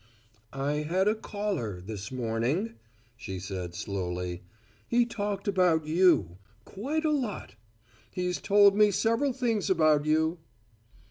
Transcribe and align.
"I 0.51 0.77
had 0.77 1.07
a 1.07 1.13
caller, 1.13 1.79
this 1.79 2.11
morning," 2.11 2.73
she 3.15 3.37
said, 3.37 3.75
slowly. 3.75 4.41
"He 4.87 5.05
talked 5.05 5.47
about 5.47 5.85
you 5.85 6.39
quite 6.65 7.05
a 7.05 7.11
lot! 7.11 7.53
He's 8.09 8.41
told 8.41 8.75
me 8.75 8.89
several 8.89 9.31
things 9.31 9.69
about 9.69 10.07
you." 10.07 10.39